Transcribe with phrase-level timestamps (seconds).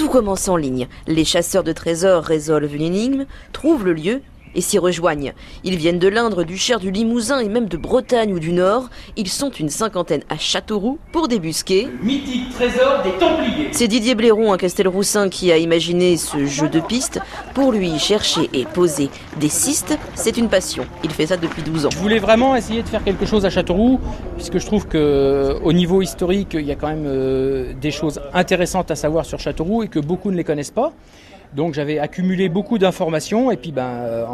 [0.00, 0.88] Tout commence en ligne.
[1.06, 4.22] Les chasseurs de trésors résolvent une énigme, trouvent le lieu
[4.54, 5.32] et s'y rejoignent.
[5.64, 8.88] Ils viennent de l'Indre, du Cher, du Limousin et même de Bretagne ou du Nord.
[9.16, 11.88] Ils sont une cinquantaine à Châteauroux pour débusquer.
[12.02, 13.68] Mythique trésor des Templiers.
[13.72, 17.20] C'est Didier Blairon à Castelroussin qui a imaginé ce jeu de pistes.
[17.54, 20.84] Pour lui, chercher et poser des cystes, c'est une passion.
[21.04, 21.90] Il fait ça depuis 12 ans.
[21.92, 24.00] Je voulais vraiment essayer de faire quelque chose à Châteauroux,
[24.36, 28.20] puisque je trouve que au niveau historique, il y a quand même euh, des choses
[28.32, 30.92] intéressantes à savoir sur Châteauroux et que beaucoup ne les connaissent pas.
[31.54, 34.24] Donc j'avais accumulé beaucoup d'informations et puis ben euh,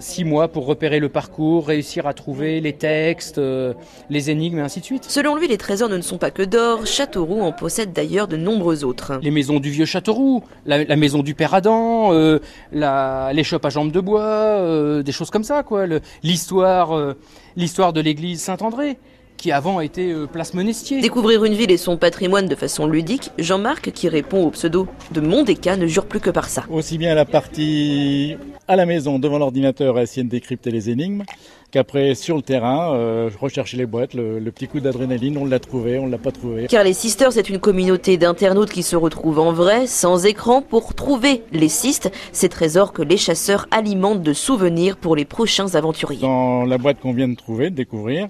[0.00, 3.72] six mois pour repérer le parcours, réussir à trouver les textes, euh,
[4.10, 5.04] les énigmes et ainsi de suite.
[5.04, 6.84] Selon lui, les trésors ne sont pas que d'or.
[6.86, 9.18] Châteauroux en possède d'ailleurs de nombreux autres.
[9.22, 12.40] Les maisons du vieux Châteauroux, la, la maison du Père Adam, euh,
[12.72, 15.86] la, chopes à jambes de bois, des choses comme ça quoi.
[15.86, 17.14] Le- L'histoire,
[17.56, 18.98] l'histoire de l'église Saint-André
[19.36, 21.00] qui avant était euh, place Monestier.
[21.00, 25.20] Découvrir une ville et son patrimoine de façon ludique, Jean-Marc, qui répond au pseudo de
[25.20, 26.64] Mondéca, ne jure plus que par ça.
[26.70, 28.36] Aussi bien la partie
[28.68, 31.24] à la maison devant l'ordinateur à essayer de décrypter les énigmes
[31.70, 35.58] qu'après sur le terrain euh, rechercher les boîtes, le, le petit coup d'adrénaline, on l'a
[35.58, 36.66] trouvé, on l'a pas trouvé.
[36.68, 40.94] Car les Sisters, c'est une communauté d'internautes qui se retrouvent en vrai, sans écran, pour
[40.94, 46.22] trouver les cystes, ces trésors que les chasseurs alimentent de souvenirs pour les prochains aventuriers.
[46.22, 48.28] Dans la boîte qu'on vient de trouver, de découvrir,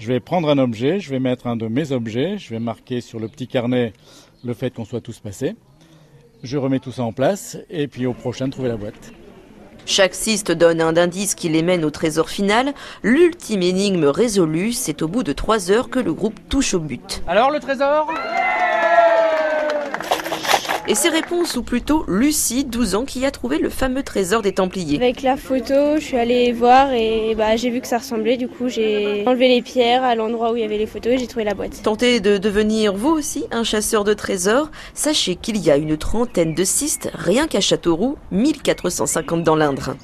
[0.00, 3.02] je vais prendre un objet, je vais mettre un de mes objets, je vais marquer
[3.02, 3.92] sur le petit carnet
[4.42, 5.56] le fait qu'on soit tous passés.
[6.42, 9.12] Je remets tout ça en place et puis au prochain trouver la boîte.
[9.84, 12.72] Chaque cyste donne un indice qui les mène au trésor final.
[13.02, 17.22] L'ultime énigme résolue, c'est au bout de trois heures que le groupe touche au but.
[17.26, 18.10] Alors le trésor?
[20.88, 24.52] Et ses réponses, ou plutôt Lucie, 12 ans, qui a trouvé le fameux trésor des
[24.52, 24.96] Templiers.
[24.96, 28.36] Avec la photo, je suis allée voir et bah, j'ai vu que ça ressemblait.
[28.36, 31.18] Du coup, j'ai enlevé les pierres à l'endroit où il y avait les photos et
[31.18, 31.82] j'ai trouvé la boîte.
[31.82, 34.70] Tentez de devenir vous aussi un chasseur de trésors.
[34.94, 39.94] Sachez qu'il y a une trentaine de cystes rien qu'à Châteauroux, 1450 dans l'Indre.